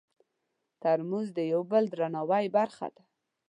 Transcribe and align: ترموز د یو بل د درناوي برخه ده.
ترموز 0.81 1.27
د 1.37 1.39
یو 1.51 1.61
بل 1.71 1.83
د 1.89 1.91
درناوي 1.93 2.45
برخه 2.57 2.87
ده. 2.93 3.01